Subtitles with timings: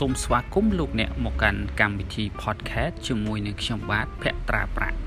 [0.00, 4.99] សូមស្វាគមន៍លោកអ្នកមកកាន់កម្មវិធី podcast ជាមួយនឹងខ្ញុំបាទភក្ត្រាប្រាក់